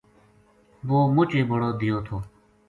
وہ 0.87 0.99
مچ 1.15 1.29
ہی 1.35 1.41
بڑو 1.49 1.69
دیو 1.79 1.97
تھو 2.05 2.17